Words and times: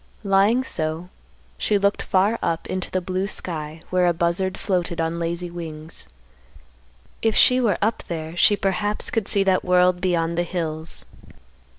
Lying 0.23 0.63
so, 0.63 1.09
she 1.59 1.77
looked 1.77 2.01
far 2.01 2.39
up 2.41 2.65
into 2.65 2.89
the 2.89 3.01
blue 3.01 3.27
sky 3.27 3.83
where 3.91 4.07
a 4.07 4.13
buzzard 4.15 4.57
floated 4.57 4.99
on 4.99 5.19
lazy 5.19 5.51
wings. 5.51 6.07
If 7.21 7.35
she 7.35 7.61
were 7.61 7.77
up 7.83 8.01
there 8.07 8.35
she 8.35 8.55
perhaps 8.55 9.11
could 9.11 9.27
see 9.27 9.43
that 9.43 9.63
world 9.63 10.01
beyond 10.01 10.39
the 10.39 10.43
hills. 10.43 11.05